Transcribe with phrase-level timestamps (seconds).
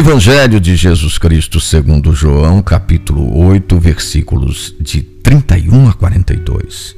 [0.00, 6.96] Evangelho de Jesus Cristo segundo João, capítulo 8, versículos de 31 a 42.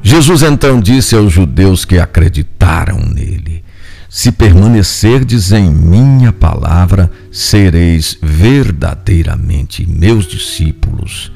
[0.00, 3.64] Jesus então disse aos judeus que acreditaram nele:
[4.08, 11.32] Se permanecerdes em minha palavra, sereis verdadeiramente meus discípulos,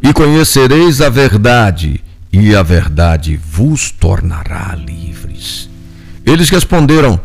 [0.00, 2.00] e conhecereis a verdade,
[2.32, 5.68] e a verdade vos tornará livres.
[6.24, 7.20] Eles responderam: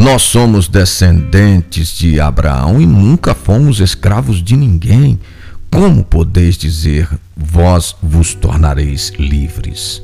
[0.00, 5.20] nós somos descendentes de Abraão e nunca fomos escravos de ninguém.
[5.70, 10.02] Como podeis dizer, vós vos tornareis livres?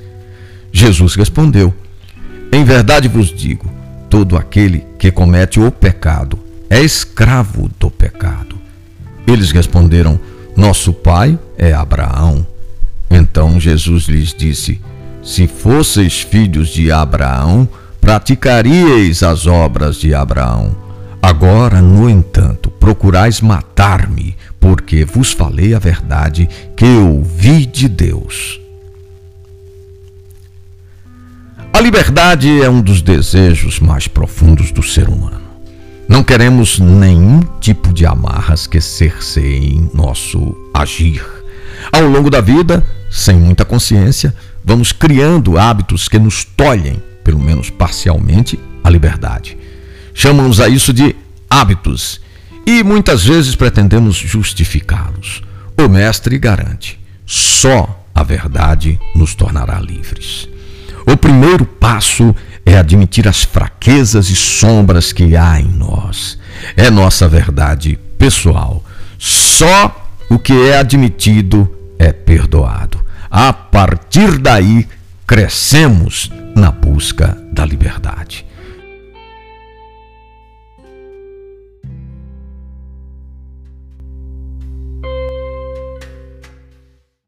[0.71, 1.75] Jesus respondeu:
[2.53, 3.73] Em verdade vos digo,
[4.11, 6.39] todo aquele que comete o pecado
[6.69, 8.57] é escravo do pecado.
[9.27, 10.21] Eles responderam:
[10.55, 12.47] Nosso pai é Abraão.
[13.11, 14.79] Então Jesus lhes disse:
[15.23, 17.67] Se fosseis filhos de Abraão,
[18.07, 20.77] praticaríeis as obras de Abraão.
[21.21, 28.61] Agora, no entanto, procurais matar-me, porque vos falei a verdade que ouvi de Deus.
[31.73, 35.43] A liberdade é um dos desejos mais profundos do ser humano.
[36.09, 41.27] Não queremos nenhum tipo de amarras que cerceiem nosso agir.
[41.91, 44.33] Ao longo da vida, sem muita consciência,
[44.65, 49.59] vamos criando hábitos que nos tolhem pelo menos parcialmente, a liberdade.
[50.15, 51.17] Chamamos a isso de
[51.51, 52.21] hábitos
[52.65, 55.43] e muitas vezes pretendemos justificá-los.
[55.77, 60.49] O Mestre garante: só a verdade nos tornará livres.
[61.05, 62.33] O primeiro passo
[62.65, 66.39] é admitir as fraquezas e sombras que há em nós.
[66.77, 68.85] É nossa verdade pessoal.
[69.19, 71.69] Só o que é admitido
[71.99, 73.01] é perdoado.
[73.29, 74.87] A partir daí,
[75.27, 78.47] crescemos na busca da liberdade.